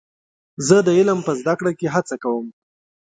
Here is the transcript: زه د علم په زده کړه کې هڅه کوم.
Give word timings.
زه 0.67 0.77
د 0.87 0.89
علم 0.97 1.19
په 1.27 1.31
زده 1.39 1.53
کړه 1.59 1.71
کې 1.79 1.87
هڅه 1.95 2.15
کوم. 2.23 2.45